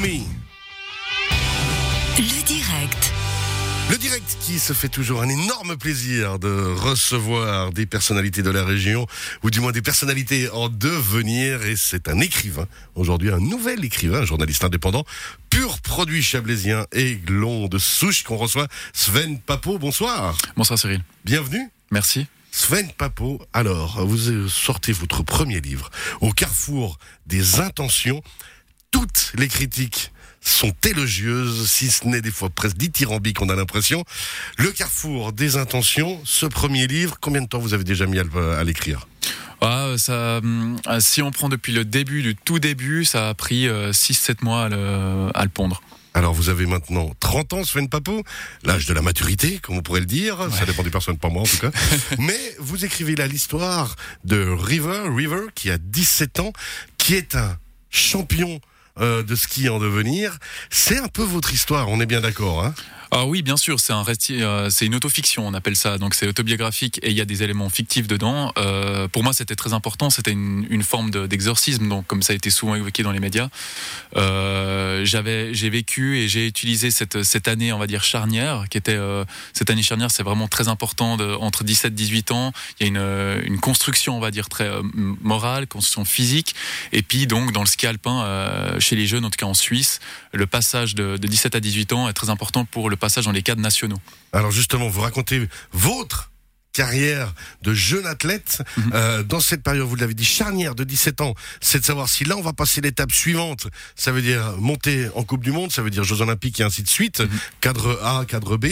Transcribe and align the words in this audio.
Me. 0.00 0.20
Le 2.16 2.42
direct. 2.44 3.12
Le 3.90 3.98
direct 3.98 4.38
qui 4.40 4.58
se 4.58 4.72
fait 4.72 4.88
toujours 4.88 5.20
un 5.20 5.28
énorme 5.28 5.76
plaisir 5.76 6.38
de 6.38 6.48
recevoir 6.48 7.70
des 7.70 7.84
personnalités 7.84 8.42
de 8.42 8.48
la 8.48 8.64
région, 8.64 9.06
ou 9.42 9.50
du 9.50 9.60
moins 9.60 9.72
des 9.72 9.82
personnalités 9.82 10.48
en 10.48 10.70
devenir, 10.70 11.66
et 11.66 11.76
c'est 11.76 12.08
un 12.08 12.18
écrivain, 12.20 12.66
aujourd'hui 12.94 13.30
un 13.30 13.40
nouvel 13.40 13.84
écrivain, 13.84 14.20
un 14.20 14.24
journaliste 14.24 14.64
indépendant, 14.64 15.04
pur 15.50 15.78
produit 15.80 16.22
chablaisien, 16.22 16.86
aiglon 16.92 17.68
de 17.68 17.76
souche 17.76 18.22
qu'on 18.22 18.38
reçoit, 18.38 18.68
Sven 18.94 19.38
Papo, 19.38 19.78
bonsoir. 19.78 20.34
Bonsoir 20.56 20.78
Cyril. 20.78 21.04
Bienvenue. 21.26 21.68
Merci. 21.90 22.26
Sven 22.52 22.90
Papo, 22.96 23.40
alors, 23.52 24.06
vous 24.06 24.48
sortez 24.48 24.92
votre 24.92 25.22
premier 25.22 25.60
livre, 25.60 25.90
Au 26.22 26.32
carrefour 26.32 26.98
des 27.26 27.60
intentions, 27.60 28.22
toutes 28.90 29.32
les 29.36 29.48
critiques 29.48 30.12
sont 30.40 30.72
élogieuses, 30.86 31.68
si 31.70 31.90
ce 31.90 32.06
n'est 32.06 32.22
des 32.22 32.30
fois 32.30 32.48
presque 32.48 32.76
dithyrambiques, 32.76 33.42
on 33.42 33.48
a 33.50 33.56
l'impression. 33.56 34.04
Le 34.56 34.70
carrefour 34.70 35.32
des 35.32 35.56
intentions, 35.56 36.20
ce 36.24 36.46
premier 36.46 36.86
livre, 36.86 37.16
combien 37.20 37.42
de 37.42 37.46
temps 37.46 37.58
vous 37.58 37.74
avez 37.74 37.84
déjà 37.84 38.06
mis 38.06 38.18
à 38.18 38.64
l'écrire? 38.64 39.06
Ah, 39.60 39.94
ça, 39.98 40.38
hum, 40.38 40.78
si 41.00 41.20
on 41.20 41.30
prend 41.30 41.50
depuis 41.50 41.72
le 41.72 41.84
début, 41.84 42.22
du 42.22 42.34
tout 42.34 42.58
début, 42.58 43.04
ça 43.04 43.28
a 43.28 43.34
pris 43.34 43.68
6-7 43.68 44.42
mois 44.42 44.64
à 44.64 44.68
le, 44.70 45.28
à 45.34 45.44
le 45.44 45.50
pondre. 45.50 45.82
Alors 46.12 46.34
vous 46.34 46.48
avez 46.48 46.66
maintenant 46.66 47.12
30 47.20 47.52
ans, 47.52 47.64
Sven 47.64 47.88
Papo, 47.88 48.24
l'âge 48.64 48.86
de 48.86 48.94
la 48.94 49.02
maturité, 49.02 49.58
comme 49.58 49.76
on 49.76 49.82
pourrait 49.82 50.00
le 50.00 50.06
dire, 50.06 50.48
ça 50.52 50.64
dépend 50.64 50.82
des 50.82 50.90
personnes, 50.90 51.18
pas 51.18 51.28
moi 51.28 51.42
en 51.42 51.46
tout 51.46 51.58
cas. 51.58 51.70
Mais 52.18 52.38
vous 52.58 52.84
écrivez 52.84 53.14
là 53.14 53.28
l'histoire 53.28 53.94
de 54.24 54.42
River, 54.42 55.04
River, 55.14 55.42
qui 55.54 55.70
a 55.70 55.78
17 55.78 56.40
ans, 56.40 56.52
qui 56.98 57.14
est 57.14 57.36
un 57.36 57.56
champion 57.90 58.60
euh, 58.98 59.22
de 59.22 59.34
ski 59.34 59.68
en 59.68 59.78
devenir. 59.78 60.38
C'est 60.70 60.98
un 60.98 61.08
peu 61.08 61.22
votre 61.22 61.52
histoire, 61.52 61.88
on 61.88 62.00
est 62.00 62.06
bien 62.06 62.20
d'accord. 62.20 62.64
Hein? 62.64 62.74
Ah 63.12 63.26
oui, 63.26 63.42
bien 63.42 63.56
sûr, 63.56 63.80
c'est 63.80 63.92
un 63.92 64.04
récit, 64.04 64.40
euh, 64.40 64.70
c'est 64.70 64.86
une 64.86 64.94
autofiction, 64.94 65.44
on 65.44 65.52
appelle 65.52 65.74
ça. 65.74 65.98
Donc 65.98 66.14
c'est 66.14 66.28
autobiographique 66.28 67.00
et 67.02 67.10
il 67.10 67.16
y 67.16 67.20
a 67.20 67.24
des 67.24 67.42
éléments 67.42 67.68
fictifs 67.68 68.06
dedans. 68.06 68.52
Euh, 68.56 69.08
pour 69.08 69.24
moi, 69.24 69.32
c'était 69.32 69.56
très 69.56 69.72
important. 69.72 70.10
C'était 70.10 70.30
une, 70.30 70.64
une 70.70 70.84
forme 70.84 71.10
de- 71.10 71.26
d'exorcisme, 71.26 71.88
donc 71.88 72.06
comme 72.06 72.22
ça 72.22 72.34
a 72.34 72.36
été 72.36 72.50
souvent 72.50 72.76
évoqué 72.76 73.02
dans 73.02 73.10
les 73.10 73.18
médias. 73.18 73.48
Euh, 74.16 75.04
j'avais, 75.04 75.52
j'ai 75.54 75.70
vécu 75.70 76.18
et 76.18 76.28
j'ai 76.28 76.46
utilisé 76.46 76.92
cette 76.92 77.24
cette 77.24 77.48
année, 77.48 77.72
on 77.72 77.78
va 77.78 77.88
dire 77.88 78.04
charnière, 78.04 78.66
qui 78.70 78.78
était 78.78 78.94
euh, 78.94 79.24
cette 79.54 79.70
année 79.70 79.82
charnière, 79.82 80.12
c'est 80.12 80.22
vraiment 80.22 80.46
très 80.46 80.68
important. 80.68 81.16
De, 81.16 81.34
entre 81.34 81.64
17 81.64 81.92
et 81.92 81.94
18 81.96 82.30
ans, 82.30 82.52
il 82.78 82.86
y 82.86 82.86
a 82.86 82.88
une, 82.90 83.42
une 83.44 83.58
construction, 83.58 84.16
on 84.16 84.20
va 84.20 84.30
dire 84.30 84.48
très 84.48 84.68
euh, 84.68 84.82
morale, 85.20 85.66
construction 85.66 86.04
physique, 86.04 86.54
et 86.92 87.02
puis 87.02 87.26
donc 87.26 87.50
dans 87.50 87.62
le 87.62 87.66
ski 87.66 87.88
alpin, 87.88 88.22
euh, 88.22 88.78
chez 88.78 88.94
les 88.94 89.08
jeunes, 89.08 89.24
en 89.24 89.30
tout 89.30 89.36
cas 89.38 89.46
en 89.46 89.54
Suisse, 89.54 89.98
le 90.32 90.46
passage 90.46 90.94
de, 90.94 91.16
de 91.16 91.26
17 91.26 91.56
à 91.56 91.60
18 91.60 91.92
ans 91.92 92.08
est 92.08 92.12
très 92.12 92.30
important 92.30 92.64
pour 92.64 92.88
le 92.88 92.99
passage 93.00 93.24
dans 93.24 93.32
les 93.32 93.42
cadres 93.42 93.60
nationaux. 93.62 93.98
Alors 94.32 94.50
justement, 94.52 94.88
vous 94.88 95.00
racontez 95.00 95.48
votre 95.72 96.30
carrière 96.72 97.34
de 97.62 97.74
jeune 97.74 98.06
athlète. 98.06 98.62
Mhm. 98.76 98.90
Euh, 98.94 99.22
dans 99.24 99.40
cette 99.40 99.62
période, 99.64 99.86
vous 99.88 99.96
l'avez 99.96 100.14
dit, 100.14 100.24
charnière 100.24 100.76
de 100.76 100.84
17 100.84 101.20
ans, 101.20 101.34
c'est 101.60 101.80
de 101.80 101.84
savoir 101.84 102.08
si 102.08 102.24
là 102.24 102.36
on 102.36 102.42
va 102.42 102.52
passer 102.52 102.80
l'étape 102.80 103.10
suivante. 103.10 103.66
Ça 103.96 104.12
veut 104.12 104.22
dire 104.22 104.54
monter 104.58 105.08
en 105.16 105.24
Coupe 105.24 105.42
du 105.42 105.50
Monde, 105.50 105.72
ça 105.72 105.82
veut 105.82 105.90
dire 105.90 106.04
Jeux 106.04 106.20
Olympiques 106.20 106.60
et 106.60 106.62
ainsi 106.62 106.84
de 106.84 106.88
suite, 106.88 107.20
Mhm. 107.20 107.28
cadre 107.60 108.00
A, 108.04 108.24
cadre 108.24 108.56
B. 108.56 108.66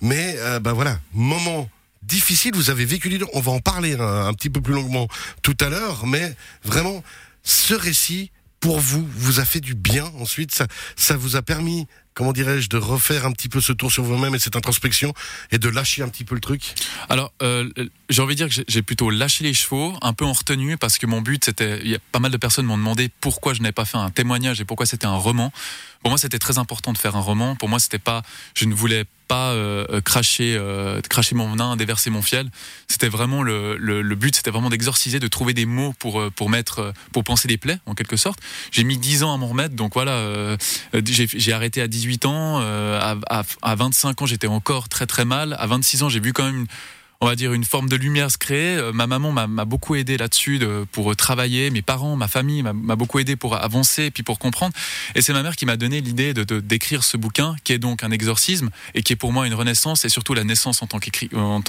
Mais 0.00 0.36
euh, 0.38 0.60
ben 0.60 0.72
voilà, 0.72 1.00
moment 1.14 1.68
difficile, 2.04 2.52
vous 2.54 2.70
avez 2.70 2.84
vécu 2.84 3.08
les 3.08 3.18
deux. 3.18 3.26
On 3.32 3.40
va 3.40 3.50
en 3.52 3.60
parler 3.60 3.94
un, 3.94 4.26
un 4.26 4.32
petit 4.34 4.50
peu 4.50 4.60
plus 4.60 4.74
longuement 4.74 5.08
tout 5.42 5.56
à 5.60 5.68
l'heure, 5.68 6.06
mais 6.06 6.36
vraiment, 6.64 7.02
ce 7.42 7.74
récit, 7.74 8.30
pour 8.60 8.78
vous, 8.78 9.04
vous 9.16 9.40
a 9.40 9.44
fait 9.44 9.58
du 9.60 9.74
bien 9.74 10.04
ensuite. 10.20 10.54
Ça, 10.54 10.68
ça 10.94 11.16
vous 11.16 11.34
a 11.34 11.42
permis, 11.42 11.88
comment 12.14 12.32
dirais-je, 12.32 12.68
de 12.68 12.76
refaire 12.76 13.26
un 13.26 13.32
petit 13.32 13.48
peu 13.48 13.60
ce 13.60 13.72
tour 13.72 13.90
sur 13.90 14.02
vous-même 14.04 14.34
et 14.34 14.38
cette 14.38 14.56
introspection 14.56 15.12
et 15.50 15.58
de 15.58 15.68
lâcher 15.68 16.02
un 16.02 16.08
petit 16.08 16.24
peu 16.24 16.34
le 16.34 16.40
truc. 16.40 16.74
Alors, 17.08 17.32
euh, 17.42 17.68
j'ai 18.10 18.22
envie 18.22 18.34
de 18.34 18.44
dire 18.44 18.54
que 18.54 18.64
j'ai- 18.66 18.82
plutôt 18.82 19.10
lâché 19.10 19.44
les 19.44 19.54
chevaux, 19.54 19.94
un 20.02 20.12
peu 20.12 20.24
en 20.24 20.32
retenue, 20.32 20.76
parce 20.76 20.98
que 20.98 21.06
mon 21.06 21.20
but, 21.22 21.44
c'était. 21.44 21.80
Il 21.84 21.90
y 21.90 21.94
a 21.94 21.98
pas 22.10 22.18
mal 22.18 22.30
de 22.32 22.36
personnes 22.36 22.66
m'ont 22.66 22.76
demandé 22.76 23.08
pourquoi 23.20 23.54
je 23.54 23.62
n'avais 23.62 23.72
pas 23.72 23.84
fait 23.84 23.96
un 23.96 24.10
témoignage 24.10 24.60
et 24.60 24.64
pourquoi 24.64 24.86
c'était 24.86 25.06
un 25.06 25.14
roman. 25.16 25.52
Pour 26.02 26.10
moi, 26.10 26.18
c'était 26.18 26.40
très 26.40 26.58
important 26.58 26.92
de 26.92 26.98
faire 26.98 27.14
un 27.16 27.20
roman. 27.20 27.54
Pour 27.54 27.68
moi, 27.68 27.78
c'était 27.78 28.00
pas. 28.00 28.22
Je 28.56 28.64
ne 28.64 28.74
voulais 28.74 29.04
pas 29.28 29.52
euh, 29.52 30.00
cracher, 30.00 30.56
euh, 30.58 31.00
cracher 31.08 31.36
mon 31.36 31.48
venin, 31.52 31.76
déverser 31.76 32.10
mon 32.10 32.22
fiel. 32.22 32.50
C'était 32.88 33.08
vraiment 33.08 33.42
le, 33.44 33.76
le, 33.78 34.14
but, 34.16 34.34
c'était 34.34 34.50
vraiment 34.50 34.68
d'exorciser, 34.68 35.20
de 35.20 35.28
trouver 35.28 35.54
des 35.54 35.64
mots 35.64 35.94
pour 36.00 36.20
pour 36.32 36.50
mettre, 36.50 36.92
pour 37.12 37.22
penser 37.22 37.46
des 37.46 37.56
plaies, 37.56 37.78
en 37.86 37.94
quelque 37.94 38.16
sorte. 38.16 38.40
J'ai 38.72 38.82
mis 38.84 38.98
10 38.98 39.22
ans 39.22 39.32
à 39.32 39.36
m'en 39.36 39.46
remettre, 39.46 39.74
donc 39.76 39.94
voilà. 39.94 40.56
j'ai 41.04 41.52
arrêté 41.52 41.80
à 41.80 41.86
18 42.02 42.26
ans. 42.26 42.58
euh, 42.60 42.98
à, 43.00 43.16
à, 43.40 43.42
à 43.62 43.74
25 43.76 44.22
ans, 44.22 44.26
j'étais 44.26 44.48
encore 44.48 44.88
très 44.88 45.06
très 45.06 45.24
mal. 45.24 45.54
À 45.58 45.66
26 45.66 46.02
ans, 46.02 46.08
j'ai 46.08 46.20
vu 46.20 46.32
quand 46.32 46.44
même 46.44 46.66
on 47.20 47.26
va 47.26 47.36
dire 47.36 47.52
une 47.52 47.62
forme 47.64 47.88
de 47.88 47.94
lumière 47.94 48.32
se 48.32 48.36
créer. 48.36 48.76
Euh, 48.76 48.90
Ma 48.92 49.06
maman 49.06 49.30
m'a 49.30 49.64
beaucoup 49.64 49.94
aidé 49.94 50.16
là-dessus 50.16 50.58
de- 50.58 50.84
pour 50.90 51.12
euh, 51.12 51.14
travailler. 51.14 51.70
Mes 51.70 51.80
parents, 51.82 52.16
ma 52.16 52.26
famille 52.26 52.64
m'a 52.64 52.96
beaucoup 52.96 53.20
aidé 53.20 53.36
pour 53.36 53.54
avancer 53.54 54.06
et 54.06 54.10
puis 54.10 54.24
pour 54.24 54.40
comprendre. 54.40 54.74
Et 55.14 55.22
c'est 55.22 55.32
ma 55.32 55.44
mère 55.44 55.54
qui 55.54 55.64
m'a 55.64 55.76
donné 55.76 56.00
l'idée 56.00 56.34
de 56.34 56.42
d'écrire 56.58 57.04
ce 57.04 57.16
bouquin, 57.16 57.54
qui 57.62 57.72
est 57.74 57.78
donc 57.78 58.02
un 58.02 58.10
exorcisme 58.10 58.70
et 58.94 59.04
qui 59.04 59.12
est 59.12 59.16
pour 59.16 59.32
moi 59.32 59.46
une 59.46 59.54
renaissance 59.54 60.04
et 60.04 60.08
surtout 60.08 60.34
la 60.34 60.42
naissance 60.42 60.82
en 60.82 60.88
tant 60.88 60.98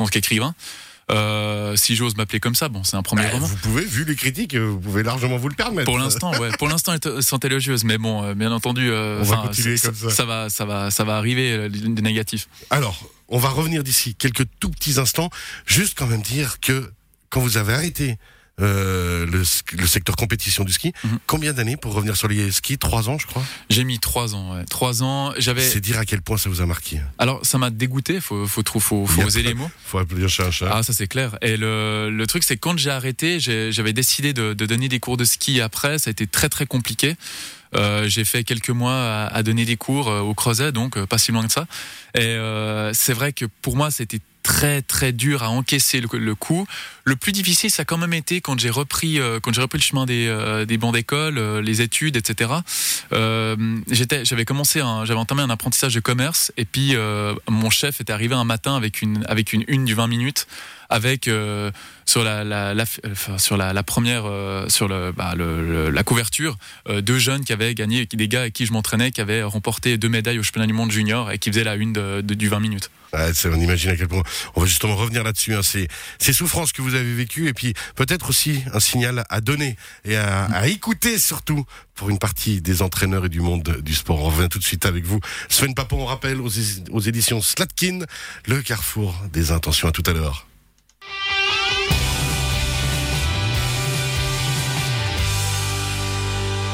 qu'écrivain. 0.10 0.56
Euh, 1.12 1.76
si 1.76 1.96
j'ose 1.96 2.16
m'appeler 2.16 2.40
comme 2.40 2.56
ça, 2.56 2.70
bon, 2.70 2.84
c'est 2.84 2.96
un 2.96 3.02
premier 3.04 3.24
Bah, 3.24 3.32
roman. 3.34 3.46
vous 3.46 3.56
pouvez, 3.58 3.84
vu 3.84 4.06
les 4.06 4.16
critiques, 4.16 4.56
euh, 4.56 4.66
vous 4.66 4.80
pouvez 4.80 5.04
largement 5.04 5.38
vous 5.38 5.50
le 5.50 5.56
permettre. 5.56 5.86
Pour 5.86 5.98
l'instant, 6.00 6.32
ouais. 6.40 6.50
Pour 6.58 6.68
l'instant, 6.70 6.94
elles 6.94 7.24
sont 7.24 7.40
élogieuses, 7.40 7.84
mais 7.84 7.98
bon, 7.98 8.24
euh, 8.24 8.34
bien 8.34 8.52
entendu, 8.52 8.90
euh, 8.90 9.20
On 9.20 9.24
va 9.24 9.38
continuer 9.38 9.78
ça, 9.78 9.90
comme 9.90 10.10
ça. 10.10 10.26
va, 10.26 10.50
ça 10.50 10.66
va, 10.66 10.92
ça 10.92 11.04
va 11.04 11.18
arriver 11.18 11.52
euh, 11.52 11.70
des 11.70 12.02
négatifs. 12.02 12.48
Alors, 12.70 13.10
on 13.28 13.38
va 13.38 13.50
revenir 13.50 13.84
d'ici 13.84 14.16
quelques 14.16 14.46
tout 14.60 14.70
petits 14.70 15.00
instants. 15.00 15.30
Juste 15.66 15.98
quand 15.98 16.08
même 16.08 16.22
dire 16.22 16.60
que 16.62 16.90
quand 17.30 17.42
vous 17.42 17.58
avez 17.58 17.74
arrêté 17.74 18.18
euh, 18.62 19.26
le, 19.26 19.44
secteur 19.88 20.16
compétition 20.16 20.64
du 20.64 20.72
ski, 20.72 20.94
Mhm. 21.04 21.20
combien 21.28 21.54
d'années 21.54 21.76
pour 21.78 21.94
revenir 21.94 22.16
sur 22.16 22.28
les 22.28 22.52
skis? 22.52 22.78
Trois 22.78 23.10
ans, 23.10 23.18
je 23.18 23.26
crois? 23.26 23.44
J'ai 23.70 23.84
mis 23.84 24.00
trois 24.00 24.36
ans, 24.36 24.56
ouais. 24.56 24.64
trois 24.66 25.02
ans. 25.04 25.34
J'avais. 25.38 25.68
C'est 25.68 25.80
dire 25.80 25.98
à 25.98 26.06
quel 26.06 26.22
point 26.22 26.38
ça 26.38 26.50
vous 26.50 26.62
a 26.62 26.66
marqué. 26.66 27.02
Alors, 27.18 27.44
ça 27.46 27.58
m'a 27.58 27.70
dégoûté. 27.72 28.22
Faut, 28.22 28.46
faut, 28.48 28.64
faut, 28.80 29.06
Il 29.08 29.12
faut 29.12 29.22
a 29.22 29.26
oser 29.26 29.42
les 29.44 29.54
mots. 29.54 29.72
Faut 29.86 29.98
appeler 29.98 30.24
un 30.26 30.28
chat 30.28 30.52
chat. 30.52 30.70
Ah, 30.72 30.84
ça 30.84 30.94
c'est 30.94 31.08
clair. 31.08 31.38
Et 31.42 31.58
le, 31.58 32.10
le 32.12 32.28
truc, 32.28 32.44
c'est 32.44 32.56
que 32.56 32.62
quand 32.62 32.78
j'ai 32.78 32.90
arrêté, 32.92 33.40
j'avais 33.40 33.94
décidé 33.94 34.34
de, 34.34 34.54
de 34.54 34.66
donner 34.66 34.88
des 34.90 35.00
cours 35.00 35.18
de 35.18 35.26
ski 35.26 35.60
après. 35.62 35.98
Ça 36.00 36.10
a 36.10 36.12
été 36.12 36.28
très 36.28 36.50
très 36.50 36.66
compliqué. 36.66 37.16
Euh, 37.76 38.08
j'ai 38.08 38.24
fait 38.24 38.44
quelques 38.44 38.70
mois 38.70 38.94
à, 38.94 39.26
à 39.34 39.42
donner 39.42 39.66
des 39.66 39.78
cours 39.78 40.08
euh, 40.08 40.20
au 40.20 40.36
Creuset, 40.36 40.72
donc 40.72 40.96
euh, 40.96 41.08
pas 41.08 41.18
si 41.18 41.32
loin 41.32 41.44
que 41.48 41.52
ça. 41.52 41.66
Et 42.16 42.38
c'est 42.94 43.14
vrai 43.14 43.34
que 43.34 43.46
pour 43.64 43.76
moi, 43.76 43.90
c'était 43.90 44.20
très 44.44 44.82
très 44.82 45.12
dur 45.12 45.42
à 45.42 45.50
encaisser 45.50 46.02
le, 46.02 46.08
le 46.20 46.36
coup. 46.36 46.68
Le 47.06 47.16
plus 47.16 47.32
difficile, 47.32 47.72
ça 47.72 47.82
a 47.82 47.86
quand 47.86 47.98
même 47.98 48.14
été 48.14 48.42
quand 48.42 48.60
j'ai 48.60 48.70
repris 48.70 49.20
euh, 49.20 49.40
quand 49.40 49.54
j'ai 49.54 49.62
repris 49.62 49.80
le 49.80 49.84
chemin 49.84 50.06
des, 50.06 50.28
euh, 50.28 50.66
des 50.66 50.78
bancs 50.78 50.94
d'école, 50.94 51.38
euh, 51.38 51.62
les 51.62 51.82
études, 51.82 52.16
etc. 52.18 52.52
J'étais, 53.90 54.26
j'avais 54.26 54.46
commencé, 54.46 54.82
j'avais 55.06 55.20
entamé 55.20 55.42
un 55.42 55.50
apprentissage 55.50 55.96
de 55.96 56.00
commerce, 56.00 56.52
et 56.58 56.66
puis 56.66 56.96
mon 57.50 57.70
chef 57.70 58.02
était 58.02 58.14
arrivé 58.14 58.36
un 58.36 58.44
matin 58.44 58.76
avec 58.76 59.02
une 59.02 59.26
avec 59.28 59.54
une 59.54 59.64
une 59.68 59.86
du 59.86 59.94
20 59.94 60.08
minutes 60.08 60.48
avec 60.90 61.28
euh, 61.28 61.72
sur 62.06 62.24
la, 62.24 62.44
la, 62.44 62.74
la- 62.74 62.86
enfin, 63.12 63.38
sur 63.38 63.58
la, 63.58 63.74
la 63.74 63.84
première 63.84 64.24
euh, 64.26 64.68
sur 64.70 64.88
le, 64.88 65.12
bah, 65.12 65.34
le- 65.36 65.66
le- 65.66 65.90
la 65.90 66.04
couverture 66.04 66.58
euh, 66.90 67.02
deux 67.02 67.20
jeunes 67.20 67.44
qui 67.46 67.54
avaient 67.54 67.74
gagné 67.76 68.06
des 68.06 68.28
gars 68.28 68.42
avec 68.42 68.54
qui 68.54 68.66
je 68.66 68.74
m'entraînais 68.74 69.12
qui 69.12 69.22
avaient 69.22 69.44
remporté 69.44 69.98
deux 69.98 70.10
médailles 70.10 70.40
au 70.40 70.44
championnat 70.44 70.68
du 70.68 70.74
monde 70.74 70.92
junior 70.92 71.32
et 71.32 71.38
qui 71.40 71.50
faisaient 71.52 71.64
la 71.64 71.76
une 71.76 71.94
de, 71.94 72.22
de- 72.22 72.34
du 72.34 72.48
20 72.50 72.60
minutes 72.60 72.90
on 73.46 73.60
imagine 73.60 73.92
à 73.92 73.96
quel 73.96 74.08
point. 74.08 74.24
On 74.56 74.62
va 74.62 74.66
justement 74.66 74.96
revenir 74.96 75.24
là-dessus. 75.24 75.54
Hein. 75.54 75.62
C'est 75.62 75.88
ces 76.18 76.34
souffrances 76.34 76.72
que 76.72 76.82
vous 76.82 76.96
avez 76.96 77.14
vécues 77.14 77.48
et 77.48 77.54
puis 77.54 77.76
peut-être 77.96 78.28
aussi 78.30 78.64
un 78.74 78.80
signal 78.80 79.24
à 79.30 79.40
donner 79.40 79.76
et 80.04 80.16
à, 80.16 80.46
à 80.46 80.66
écouter 80.68 81.20
surtout 81.20 81.64
pour 81.94 82.10
une 82.10 82.18
partie 82.18 82.60
des 82.60 82.82
entraîneurs 82.82 83.26
et 83.26 83.30
du 83.30 83.40
monde 83.40 83.78
du 83.84 83.94
sport. 83.94 84.20
On 84.20 84.30
revient 84.32 84.50
tout 84.50 84.58
de 84.58 84.64
suite 84.64 84.88
avec 84.88 85.06
vous. 85.06 85.20
Sven 85.48 85.76
Papon, 85.76 86.02
on 86.02 86.06
rappelle 86.06 86.42
aux, 86.42 86.50
aux 86.90 87.00
éditions 87.02 87.40
Slatkin, 87.40 88.00
le 88.48 88.64
carrefour 88.64 89.16
des 89.32 89.52
intentions. 89.52 89.88
À 89.88 89.92
tout 89.92 90.04
à 90.08 90.14
l'heure. 90.14 90.48